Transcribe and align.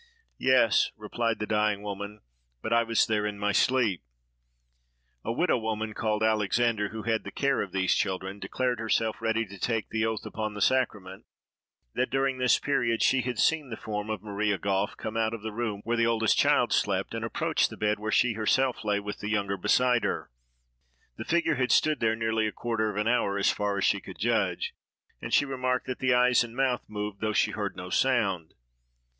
"Yes," 0.39 0.89
replied 0.97 1.37
the 1.37 1.45
dying 1.45 1.83
woman, 1.83 2.21
"but 2.63 2.73
I 2.73 2.81
was 2.81 3.05
there 3.05 3.23
in 3.27 3.37
my 3.37 3.51
sleep." 3.51 4.01
A 5.23 5.31
widow 5.31 5.59
woman, 5.59 5.93
called 5.93 6.23
Alexander, 6.23 6.89
who 6.89 7.03
had 7.03 7.23
the 7.23 7.29
care 7.29 7.61
of 7.61 7.71
these 7.71 7.93
children, 7.93 8.39
declared 8.39 8.79
herself 8.79 9.21
ready 9.21 9.45
to 9.45 9.59
take 9.59 9.93
oath 10.03 10.25
upon 10.25 10.55
the 10.55 10.59
sacrament, 10.59 11.25
that, 11.93 12.09
during 12.09 12.39
this 12.39 12.57
period, 12.57 13.03
she 13.03 13.21
had 13.21 13.37
seen 13.37 13.69
the 13.69 13.77
form 13.77 14.09
of 14.09 14.23
Maria 14.23 14.57
Goffe 14.57 14.97
come 14.97 15.15
out 15.15 15.35
of 15.35 15.43
the 15.43 15.51
room 15.51 15.81
where 15.83 15.97
the 15.97 16.07
oldest 16.07 16.35
child 16.35 16.73
slept, 16.73 17.13
and 17.13 17.23
approach 17.23 17.67
the 17.69 17.77
bed 17.77 17.99
where 17.99 18.09
she 18.11 18.33
herself 18.33 18.83
lay 18.83 18.99
with 18.99 19.19
the 19.19 19.29
younger 19.29 19.55
beside 19.55 20.03
her. 20.03 20.31
The 21.17 21.25
figure 21.25 21.57
had 21.57 21.71
stood 21.71 21.99
there 21.99 22.15
nearly 22.15 22.47
a 22.47 22.51
quarter 22.51 22.89
of 22.89 22.97
an 22.97 23.07
hour, 23.07 23.37
as 23.37 23.51
far 23.51 23.77
as 23.77 23.83
she 23.83 24.01
could 24.01 24.17
judge; 24.17 24.73
and 25.21 25.31
she 25.31 25.45
remarked 25.45 25.85
that 25.85 25.99
the 25.99 26.15
eyes 26.15 26.43
and 26.43 26.53
the 26.53 26.57
mouth 26.63 26.81
moved, 26.87 27.21
though 27.21 27.33
she 27.33 27.51
heard 27.51 27.75
no 27.75 27.91
sound. 27.91 28.55